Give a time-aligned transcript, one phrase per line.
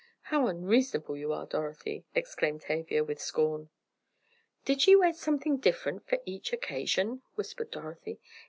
[0.33, 3.69] How unreasonable you are, Dorothy," exclaimed Tavia, with scorn.
[4.65, 8.19] "Did she wear something different for each occasion?" whispered Dorothy.